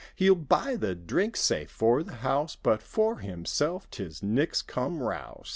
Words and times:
He'll 0.15 0.33
buy 0.33 0.77
the 0.77 0.95
drinks, 0.95 1.41
say, 1.41 1.65
for 1.65 2.01
the 2.01 2.15
house— 2.15 2.55
But 2.55 2.81
for 2.81 3.19
himself 3.19 3.87
'tis 3.91 4.21
"nichts 4.23 4.63
kom 4.65 4.97
'raus." 4.99 5.47